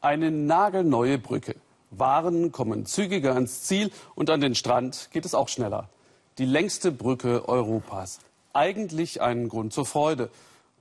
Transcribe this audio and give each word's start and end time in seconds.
Eine 0.00 0.30
nagelneue 0.30 1.18
Brücke. 1.18 1.56
Waren 1.90 2.52
kommen 2.52 2.86
zügiger 2.86 3.34
ans 3.34 3.62
Ziel 3.64 3.90
und 4.14 4.30
an 4.30 4.40
den 4.40 4.54
Strand 4.54 5.08
geht 5.10 5.24
es 5.24 5.34
auch 5.34 5.48
schneller. 5.48 5.88
Die 6.38 6.44
längste 6.44 6.92
Brücke 6.92 7.48
Europas. 7.48 8.20
Eigentlich 8.52 9.20
ein 9.20 9.48
Grund 9.48 9.72
zur 9.72 9.86
Freude. 9.86 10.30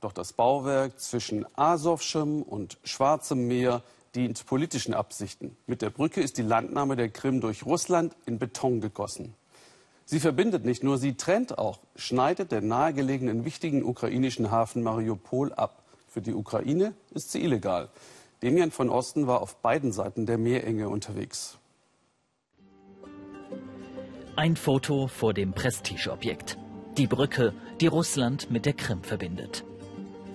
Doch 0.02 0.14
das 0.14 0.34
Bauwerk 0.34 1.00
zwischen 1.00 1.48
Asowschem 1.58 2.44
und 2.44 2.78
Schwarzem 2.84 3.48
Meer 3.48 3.82
dient 4.14 4.46
politischen 4.46 4.94
Absichten. 4.94 5.58
Mit 5.66 5.82
der 5.82 5.90
Brücke 5.90 6.22
ist 6.22 6.38
die 6.38 6.44
Landnahme 6.44 6.96
der 6.96 7.10
Krim 7.10 7.42
durch 7.42 7.66
Russland 7.66 8.16
in 8.28 8.38
Beton 8.38 8.82
gegossen. 8.82 9.34
Sie 10.06 10.20
verbindet 10.20 10.64
nicht 10.64 10.84
nur, 10.84 11.00
sie 11.00 11.16
trennt 11.16 11.58
auch, 11.58 11.80
schneidet 11.96 12.52
den 12.52 12.68
nahegelegenen 12.68 13.46
wichtigen 13.46 13.84
ukrainischen 13.84 14.52
Hafen 14.52 14.84
Mariupol 14.84 15.54
ab. 15.54 15.82
Für 16.08 16.22
die 16.22 16.36
Ukraine 16.36 16.94
ist 17.16 17.32
sie 17.32 17.44
illegal. 17.44 17.90
Demian 18.44 18.70
von 18.70 18.90
Osten 18.90 19.26
war 19.26 19.42
auf 19.42 19.58
beiden 19.62 19.92
Seiten 19.92 20.26
der 20.26 20.38
Meerenge 20.38 20.90
unterwegs. 20.90 21.58
Ein 24.36 24.56
Foto 24.56 25.08
vor 25.08 25.34
dem 25.34 25.54
Prestigeobjekt. 25.54 26.58
Die 26.98 27.08
Brücke, 27.08 27.54
die 27.82 27.88
Russland 27.88 28.52
mit 28.52 28.68
der 28.68 28.74
Krim 28.74 29.02
verbindet. 29.02 29.64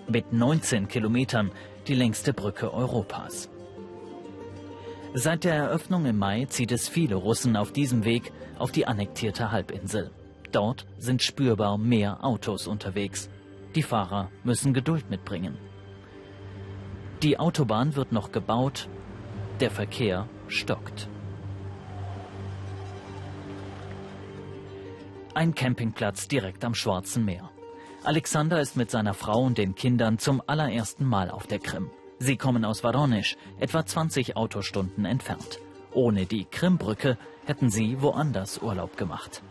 Mit 0.09 0.33
19 0.33 0.89
Kilometern 0.89 1.53
die 1.87 1.95
längste 1.95 2.33
Brücke 2.33 2.75
Europas. 2.75 3.49
Seit 5.15 5.45
der 5.45 5.55
Eröffnung 5.55 6.07
im 6.07 6.19
Mai 6.19 6.47
zieht 6.47 6.73
es 6.73 6.89
viele 6.89 7.15
Russen 7.15 7.57
auf 7.57 7.71
diesem 7.71 8.05
Weg 8.05 8.33
auf 8.59 8.73
die 8.73 8.87
annektierte 8.87 9.53
Halbinsel. 9.53 10.11
Dort 10.51 10.87
sind 10.99 11.23
spürbar 11.23 11.79
mehr 11.79 12.25
Autos 12.25 12.67
unterwegs. 12.67 13.31
Die 13.77 13.83
Fahrer 13.83 14.31
müssen 14.43 14.75
Geduld 14.75 15.09
mitbringen. 15.09 15.57
Die 17.23 17.39
Autobahn 17.39 17.95
wird 17.95 18.11
noch 18.11 18.33
gebaut, 18.33 18.89
der 19.61 19.71
Verkehr 19.71 20.29
stockt. 20.49 21.09
Ein 25.33 25.55
Campingplatz 25.55 26.27
direkt 26.27 26.65
am 26.65 26.75
Schwarzen 26.75 27.25
Meer. 27.25 27.49
Alexander 28.03 28.61
ist 28.61 28.77
mit 28.77 28.91
seiner 28.91 29.15
Frau 29.15 29.41
und 29.45 29.57
den 29.57 29.77
Kindern 29.77 30.19
zum 30.19 30.43
allerersten 30.45 31.07
Mal 31.07 31.31
auf 31.31 31.47
der 31.47 31.61
Krim. 31.61 31.91
Sie 32.19 32.37
kommen 32.37 32.65
aus 32.65 32.83
Voronezh, 32.83 33.37
etwa 33.61 33.87
20 33.87 34.37
Autostunden 34.37 35.05
entfernt. 35.05 35.61
Ohne 35.93 36.27
die 36.27 36.45
Krimbrücke 36.45 37.19
hätten 37.45 37.71
sie 37.71 38.03
woanders 38.03 38.59
Urlaub 38.61 38.97
gemacht. 38.97 39.45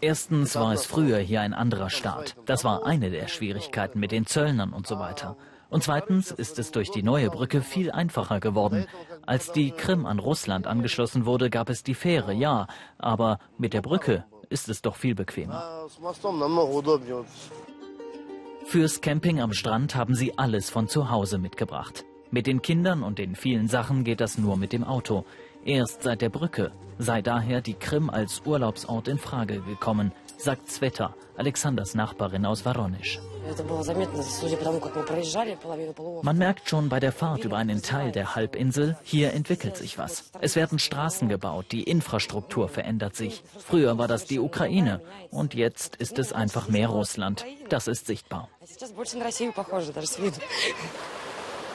Erstens 0.00 0.56
war 0.56 0.72
es 0.72 0.86
früher 0.86 1.18
hier 1.18 1.40
ein 1.40 1.54
anderer 1.54 1.90
Staat. 1.90 2.36
Das 2.46 2.64
war 2.64 2.84
eine 2.84 3.10
der 3.10 3.28
Schwierigkeiten 3.28 4.00
mit 4.00 4.10
den 4.12 4.26
Zöllnern 4.26 4.72
und 4.72 4.86
so 4.86 4.98
weiter. 4.98 5.36
Und 5.68 5.84
zweitens 5.84 6.32
ist 6.32 6.58
es 6.58 6.72
durch 6.72 6.90
die 6.90 7.04
neue 7.04 7.30
Brücke 7.30 7.62
viel 7.62 7.92
einfacher 7.92 8.40
geworden. 8.40 8.86
Als 9.24 9.52
die 9.52 9.70
Krim 9.70 10.04
an 10.04 10.18
Russland 10.18 10.66
angeschlossen 10.66 11.26
wurde, 11.26 11.48
gab 11.48 11.70
es 11.70 11.84
die 11.84 11.94
Fähre, 11.94 12.32
ja, 12.32 12.66
aber 12.98 13.38
mit 13.56 13.72
der 13.72 13.82
Brücke 13.82 14.24
ist 14.48 14.68
es 14.68 14.82
doch 14.82 14.96
viel 14.96 15.14
bequemer. 15.14 15.86
Fürs 18.64 19.00
Camping 19.00 19.40
am 19.40 19.52
Strand 19.52 19.94
haben 19.94 20.14
sie 20.14 20.36
alles 20.38 20.70
von 20.70 20.88
zu 20.88 21.10
Hause 21.10 21.38
mitgebracht. 21.38 22.04
Mit 22.32 22.46
den 22.46 22.62
Kindern 22.62 23.02
und 23.02 23.18
den 23.18 23.34
vielen 23.34 23.68
Sachen 23.68 24.04
geht 24.04 24.20
das 24.20 24.38
nur 24.38 24.56
mit 24.56 24.72
dem 24.72 24.84
Auto. 24.84 25.24
Erst 25.64 26.02
seit 26.02 26.22
der 26.22 26.30
Brücke 26.30 26.72
sei 26.98 27.22
daher 27.22 27.60
die 27.60 27.74
Krim 27.74 28.10
als 28.10 28.42
Urlaubsort 28.44 29.08
in 29.08 29.18
Frage 29.18 29.60
gekommen, 29.60 30.12
sagt 30.36 30.70
Sveta, 30.70 31.14
Alexanders 31.36 31.94
Nachbarin 31.94 32.46
aus 32.46 32.64
Voronezh. 32.64 33.18
Man 36.22 36.38
merkt 36.38 36.68
schon 36.68 36.88
bei 36.88 37.00
der 37.00 37.12
Fahrt 37.12 37.44
über 37.44 37.56
einen 37.56 37.82
Teil 37.82 38.12
der 38.12 38.34
Halbinsel, 38.34 38.98
hier 39.02 39.32
entwickelt 39.32 39.76
sich 39.76 39.98
was. 39.98 40.30
Es 40.40 40.56
werden 40.56 40.78
Straßen 40.78 41.28
gebaut, 41.28 41.66
die 41.72 41.82
Infrastruktur 41.84 42.68
verändert 42.68 43.16
sich. 43.16 43.42
Früher 43.58 43.96
war 43.96 44.08
das 44.08 44.26
die 44.26 44.38
Ukraine 44.38 45.00
und 45.30 45.54
jetzt 45.54 45.96
ist 45.96 46.18
es 46.18 46.32
einfach 46.32 46.68
mehr 46.68 46.88
Russland. 46.88 47.44
Das 47.70 47.88
ist 47.88 48.06
sichtbar. 48.06 48.48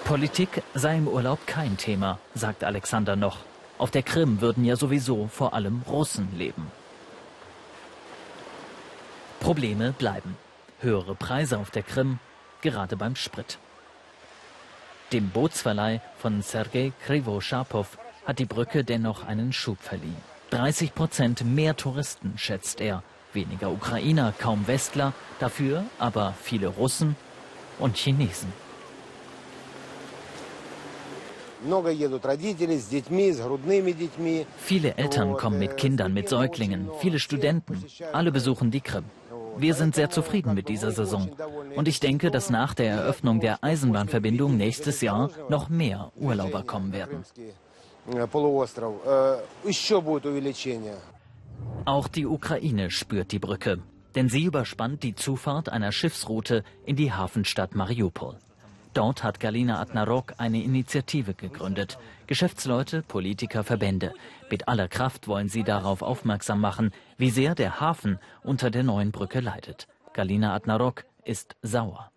Politik 0.06 0.62
sei 0.76 0.98
im 0.98 1.08
Urlaub 1.08 1.40
kein 1.48 1.78
Thema, 1.78 2.20
sagt 2.36 2.64
Alexander 2.64 3.16
noch. 3.16 3.40
Auf 3.78 3.92
der 3.92 4.04
Krim 4.04 4.40
würden 4.40 4.64
ja 4.64 4.76
sowieso 4.76 5.28
vor 5.28 5.54
allem 5.54 5.82
Russen 5.88 6.30
leben. 6.38 6.72
Probleme 9.42 9.92
bleiben. 9.92 10.38
Höhere 10.80 11.16
Preise 11.16 11.58
auf 11.58 11.72
der 11.72 11.84
Krim, 11.84 12.20
gerade 12.62 12.96
beim 12.96 13.16
Sprit. 13.16 13.58
Dem 15.12 15.30
Bootsverleih 15.30 16.02
von 16.18 16.42
Sergei 16.42 16.94
Krivo-Schapow 17.06 17.98
hat 18.26 18.40
die 18.40 18.46
Brücke 18.46 18.84
dennoch 18.84 19.24
einen 19.26 19.54
Schub 19.54 19.80
verliehen. 19.82 20.18
30 20.52 20.96
Prozent 20.96 21.46
mehr 21.46 21.76
Touristen, 21.76 22.34
schätzt 22.38 22.82
er. 22.82 23.04
Weniger 23.34 23.72
Ukrainer, 23.72 24.34
kaum 24.38 24.68
Westler, 24.68 25.14
dafür 25.40 25.84
aber 26.00 26.34
viele 26.42 26.68
Russen 26.68 27.16
und 27.78 27.98
Chinesen. 27.98 28.52
Viele 34.58 34.98
Eltern 34.98 35.38
kommen 35.38 35.60
mit 35.60 35.78
Kindern, 35.78 36.14
mit 36.14 36.30
Säuglingen, 36.30 36.90
viele 37.00 37.20
Studenten. 37.20 37.84
Alle 38.14 38.32
besuchen 38.32 38.72
die 38.72 38.82
Krim. 38.82 39.06
Wir 39.58 39.74
sind 39.74 39.96
sehr 39.96 40.10
zufrieden 40.10 40.54
mit 40.54 40.68
dieser 40.68 40.92
Saison. 40.92 41.30
Und 41.76 41.88
ich 41.88 42.00
denke, 42.02 42.30
dass 42.30 42.50
nach 42.50 42.74
der 42.74 42.92
Eröffnung 42.92 43.40
der 43.40 43.64
Eisenbahnverbindung 43.64 44.58
nächstes 44.58 45.00
Jahr 45.02 45.30
noch 45.50 45.70
mehr 45.70 46.12
Urlauber 46.18 46.64
kommen 46.64 46.92
werden. 46.92 47.24
Auch 51.86 52.08
die 52.08 52.26
Ukraine 52.26 52.92
spürt 52.92 53.32
die 53.32 53.40
Brücke, 53.40 53.80
denn 54.16 54.30
sie 54.30 54.44
überspannt 54.44 55.04
die 55.04 55.16
Zufahrt 55.16 55.70
einer 55.70 55.92
Schiffsroute 55.92 56.64
in 56.86 56.96
die 56.96 57.14
Hafenstadt 57.14 57.76
Mariupol. 57.76 58.38
Dort 58.96 59.24
hat 59.24 59.42
Galina 59.42 59.82
Adnarok 59.82 60.36
eine 60.38 60.64
Initiative 60.64 61.34
gegründet. 61.34 61.98
Geschäftsleute, 62.28 63.02
Politiker, 63.02 63.66
Verbände. 63.66 64.14
Mit 64.50 64.70
aller 64.70 64.88
Kraft 64.88 65.28
wollen 65.28 65.50
sie 65.50 65.66
darauf 65.66 66.02
aufmerksam 66.02 66.62
machen, 66.62 66.94
wie 67.18 67.30
sehr 67.30 67.56
der 67.56 67.82
Hafen 67.82 68.20
unter 68.42 68.72
der 68.72 68.84
neuen 68.84 69.12
Brücke 69.12 69.42
leidet. 69.42 69.90
Galina 70.14 70.56
Adnarok 70.56 71.04
ist 71.26 71.58
sauer. 71.62 72.10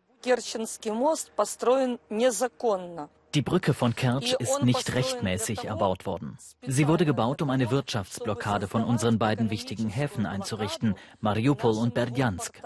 Die 3.35 3.43
Brücke 3.43 3.75
von 3.75 3.97
Kertsch 3.97 4.35
ist 4.39 4.63
nicht 4.63 4.95
rechtmäßig 4.95 5.65
erbaut 5.65 6.07
worden. 6.07 6.39
Sie 6.65 6.87
wurde 6.87 7.05
gebaut, 7.05 7.43
um 7.43 7.51
eine 7.51 7.73
Wirtschaftsblockade 7.73 8.69
von 8.69 8.85
unseren 8.85 9.19
beiden 9.19 9.51
wichtigen 9.51 9.89
Häfen 9.89 10.27
einzurichten, 10.27 10.95
Mariupol 11.21 11.77
und 11.77 11.95
Berdjansk. 11.95 12.63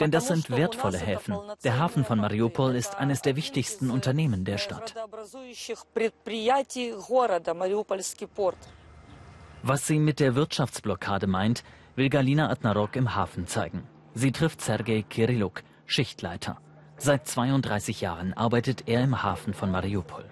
Denn 0.00 0.10
das 0.10 0.28
sind 0.28 0.50
wertvolle 0.50 0.98
Häfen. 0.98 1.36
Der 1.64 1.78
Hafen 1.78 2.04
von 2.04 2.18
Mariupol 2.18 2.74
ist 2.76 2.96
eines 2.96 3.22
der 3.22 3.36
wichtigsten 3.36 3.90
Unternehmen 3.90 4.44
der 4.44 4.58
Stadt. 4.58 4.94
Was 9.62 9.86
sie 9.86 9.98
mit 9.98 10.20
der 10.20 10.34
Wirtschaftsblockade 10.34 11.26
meint, 11.26 11.64
will 11.96 12.08
Galina 12.08 12.50
Adnarok 12.50 12.94
im 12.94 13.14
Hafen 13.14 13.46
zeigen. 13.46 13.82
Sie 14.14 14.32
trifft 14.32 14.60
Sergei 14.60 15.02
Kirilluk, 15.02 15.62
Schichtleiter. 15.86 16.58
Seit 16.98 17.26
32 17.26 18.00
Jahren 18.00 18.32
arbeitet 18.32 18.88
er 18.88 19.02
im 19.02 19.22
Hafen 19.22 19.54
von 19.54 19.70
Mariupol. 19.70 20.24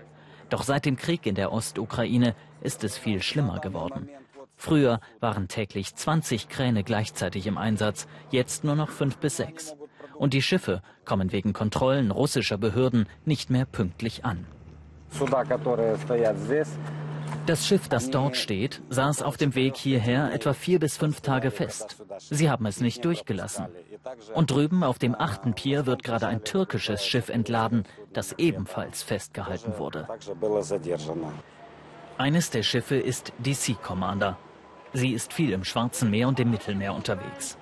Doch 0.51 0.63
seit 0.63 0.87
dem 0.87 0.97
Krieg 0.97 1.27
in 1.27 1.35
der 1.35 1.53
Ostukraine 1.53 2.35
ist 2.61 2.85
es 2.85 2.97
viel 2.97 3.21
schlimmer 3.23 3.61
geworden. 3.61 4.09
Früher 4.57 5.01
waren 5.21 5.49
täglich 5.49 5.95
20 5.95 6.49
Kräne 6.49 6.85
gleichzeitig 6.85 7.47
im 7.47 7.59
Einsatz, 7.59 8.07
jetzt 8.31 8.65
nur 8.65 8.77
noch 8.77 8.91
fünf 8.91 9.19
bis 9.19 9.37
sechs. 9.37 9.75
Und 10.15 10.33
die 10.33 10.43
Schiffe 10.43 10.83
kommen 11.05 11.33
wegen 11.33 11.53
Kontrollen 11.53 12.11
russischer 12.11 12.59
Behörden 12.59 13.09
nicht 13.25 13.51
mehr 13.51 13.65
pünktlich 13.65 14.25
an. 14.25 14.47
Das 17.47 17.67
Schiff, 17.67 17.89
das 17.89 18.09
dort 18.11 18.37
steht, 18.37 18.81
saß 18.89 19.23
auf 19.23 19.37
dem 19.37 19.55
Weg 19.55 19.77
hierher 19.77 20.33
etwa 20.33 20.55
vier 20.55 20.79
bis 20.79 20.97
fünf 20.97 21.21
Tage 21.21 21.51
fest. 21.51 22.03
Sie 22.31 22.49
haben 22.49 22.65
es 22.65 22.81
nicht 22.81 23.05
durchgelassen. 23.05 23.67
Und 24.35 24.51
drüben 24.51 24.83
auf 24.83 24.99
dem 24.99 25.15
achten 25.15 25.53
Pier 25.55 25.85
wird 25.85 26.03
gerade 26.03 26.27
ein 26.27 26.43
türkisches 26.43 27.05
Schiff 27.05 27.29
entladen, 27.29 27.85
das 28.15 28.33
ebenfalls 28.39 29.03
festgehalten 29.03 29.77
wurde. 29.77 30.09
Eines 32.17 32.51
der 32.51 32.63
Schiffe 32.63 32.95
ist 32.97 33.33
die 33.39 33.55
Sea 33.55 33.75
Commander. 33.75 34.39
Sie 34.93 35.13
ist 35.13 35.33
viel 35.33 35.53
im 35.53 35.65
Schwarzen 35.65 36.11
Meer 36.11 36.29
und 36.29 36.39
im 36.39 36.51
Mittelmeer 36.51 36.95
unterwegs. 36.95 37.59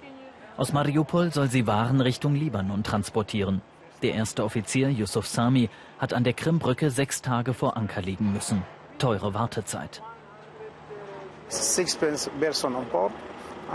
Aus 0.59 0.75
Mariupol 0.75 1.33
soll 1.33 1.49
sie 1.49 1.67
Waren 1.67 2.03
Richtung 2.03 2.35
Libanon 2.35 2.85
transportieren. 2.85 3.63
Der 4.03 4.15
erste 4.15 4.45
Offizier, 4.45 4.91
Yusuf 4.91 5.27
Sami, 5.27 5.71
hat 5.99 6.13
an 6.13 6.25
der 6.25 6.35
Krimbrücke 6.35 6.91
sechs 6.91 7.23
Tage 7.23 7.55
vor 7.55 7.79
Anker 7.79 8.03
liegen 8.03 8.33
müssen. 8.33 8.63
Teure 8.99 9.33
Wartezeit. 9.33 10.03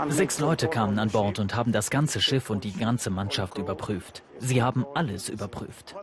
Sechs 0.08 0.38
Leute 0.38 0.68
kamen 0.68 0.98
an 1.00 1.10
Bord 1.10 1.40
und 1.40 1.56
haben 1.56 1.72
das 1.72 1.90
ganze 1.90 2.20
Schiff 2.20 2.50
und 2.50 2.62
die 2.62 2.72
ganze 2.72 3.10
Mannschaft 3.10 3.58
überprüft. 3.58 4.22
Sie 4.38 4.62
haben 4.62 4.86
alles 4.94 5.28
überprüft. 5.28 5.96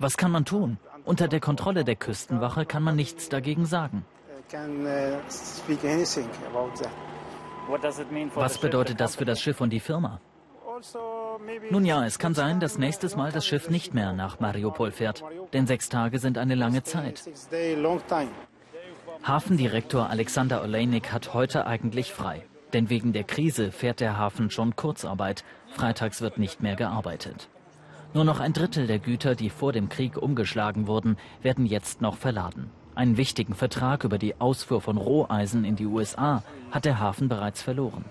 Was 0.00 0.16
kann 0.16 0.30
man 0.32 0.46
tun? 0.46 0.78
Unter 1.04 1.28
der 1.28 1.40
Kontrolle 1.40 1.84
der 1.84 1.96
Küstenwache 1.96 2.64
kann 2.64 2.82
man 2.82 2.96
nichts 2.96 3.28
dagegen 3.28 3.66
sagen. 3.66 4.04
Was 8.34 8.58
bedeutet 8.58 8.98
das 8.98 9.16
für 9.16 9.26
das 9.26 9.40
Schiff 9.40 9.60
und 9.60 9.70
die 9.70 9.80
Firma? 9.80 10.20
Nun 11.70 11.84
ja, 11.84 12.04
es 12.06 12.18
kann 12.18 12.34
sein, 12.34 12.60
dass 12.60 12.78
nächstes 12.78 13.14
Mal 13.14 13.30
das 13.30 13.46
Schiff 13.46 13.68
nicht 13.68 13.92
mehr 13.92 14.12
nach 14.12 14.40
Mariupol 14.40 14.90
fährt, 14.90 15.22
denn 15.52 15.66
sechs 15.66 15.90
Tage 15.90 16.18
sind 16.18 16.38
eine 16.38 16.54
lange 16.54 16.82
Zeit. 16.82 17.22
Hafendirektor 19.22 20.08
Alexander 20.08 20.62
Olejnik 20.62 21.12
hat 21.12 21.34
heute 21.34 21.66
eigentlich 21.66 22.14
frei. 22.14 22.46
Denn 22.72 22.88
wegen 22.88 23.12
der 23.12 23.24
Krise 23.24 23.70
fährt 23.70 24.00
der 24.00 24.16
Hafen 24.16 24.50
schon 24.50 24.76
Kurzarbeit. 24.76 25.44
Freitags 25.74 26.22
wird 26.22 26.38
nicht 26.38 26.62
mehr 26.62 26.76
gearbeitet. 26.76 27.48
Nur 28.12 28.24
noch 28.24 28.40
ein 28.40 28.52
Drittel 28.52 28.86
der 28.86 28.98
Güter, 28.98 29.34
die 29.36 29.50
vor 29.50 29.72
dem 29.72 29.88
Krieg 29.88 30.16
umgeschlagen 30.16 30.86
wurden, 30.88 31.16
werden 31.42 31.64
jetzt 31.64 32.00
noch 32.00 32.16
verladen. 32.16 32.70
Einen 32.96 33.16
wichtigen 33.16 33.54
Vertrag 33.54 34.02
über 34.04 34.18
die 34.18 34.40
Ausfuhr 34.40 34.80
von 34.80 34.96
Roheisen 34.96 35.64
in 35.64 35.76
die 35.76 35.86
USA 35.86 36.42
hat 36.72 36.84
der 36.84 36.98
Hafen 36.98 37.28
bereits 37.28 37.62
verloren. 37.62 38.04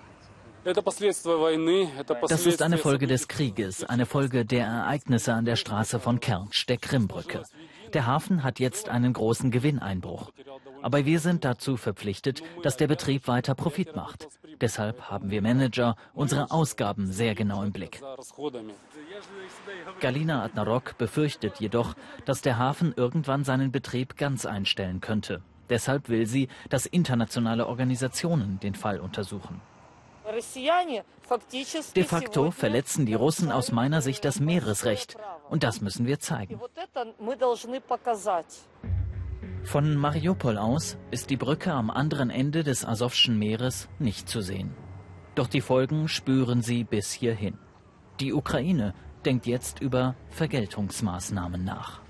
Das 0.64 2.46
ist 2.46 2.62
eine 2.62 2.78
Folge 2.78 3.06
des 3.06 3.28
Krieges, 3.28 3.84
eine 3.84 4.06
Folge 4.06 4.44
der 4.44 4.66
Ereignisse 4.66 5.34
an 5.34 5.44
der 5.44 5.56
Straße 5.56 6.00
von 6.00 6.20
Kertsch, 6.20 6.66
der 6.66 6.76
Krimbrücke. 6.78 7.42
Der 7.92 8.06
Hafen 8.06 8.42
hat 8.42 8.60
jetzt 8.60 8.88
einen 8.88 9.12
großen 9.12 9.50
Gewinneinbruch. 9.50 10.30
Aber 10.82 11.04
wir 11.06 11.18
sind 11.20 11.44
dazu 11.44 11.76
verpflichtet, 11.76 12.42
dass 12.62 12.76
der 12.76 12.86
Betrieb 12.88 13.26
weiter 13.26 13.54
Profit 13.54 13.96
macht. 13.96 14.28
Deshalb 14.60 15.10
haben 15.10 15.30
wir 15.30 15.40
Manager 15.42 15.96
unsere 16.14 16.50
Ausgaben 16.50 17.10
sehr 17.10 17.34
genau 17.34 17.62
im 17.62 17.72
Blick. 17.72 18.00
Galina 20.00 20.42
Adnarok 20.42 20.98
befürchtet 20.98 21.60
jedoch, 21.60 21.94
dass 22.26 22.42
der 22.42 22.58
Hafen 22.58 22.92
irgendwann 22.96 23.44
seinen 23.44 23.72
Betrieb 23.72 24.16
ganz 24.16 24.44
einstellen 24.44 25.00
könnte. 25.00 25.42
Deshalb 25.70 26.08
will 26.08 26.26
sie, 26.26 26.48
dass 26.68 26.84
internationale 26.86 27.66
Organisationen 27.66 28.58
den 28.60 28.74
Fall 28.74 29.00
untersuchen. 29.00 29.60
De 31.94 32.04
facto 32.04 32.50
verletzen 32.50 33.06
die 33.06 33.14
Russen 33.14 33.50
aus 33.50 33.72
meiner 33.72 34.02
Sicht 34.02 34.24
das 34.24 34.40
Meeresrecht. 34.40 35.16
Und 35.48 35.62
das 35.62 35.80
müssen 35.80 36.06
wir 36.06 36.20
zeigen. 36.20 36.60
Von 39.62 39.94
Mariupol 39.94 40.58
aus 40.58 40.96
ist 41.10 41.30
die 41.30 41.36
Brücke 41.36 41.72
am 41.72 41.90
anderen 41.90 42.30
Ende 42.30 42.64
des 42.64 42.84
Asowschen 42.84 43.38
Meeres 43.38 43.88
nicht 43.98 44.28
zu 44.28 44.40
sehen. 44.40 44.74
Doch 45.34 45.46
die 45.46 45.60
Folgen 45.60 46.08
spüren 46.08 46.62
sie 46.62 46.82
bis 46.82 47.12
hierhin. 47.12 47.56
Die 48.18 48.32
Ukraine 48.32 48.94
denkt 49.24 49.46
jetzt 49.46 49.80
über 49.80 50.16
Vergeltungsmaßnahmen 50.30 51.64
nach. 51.64 52.00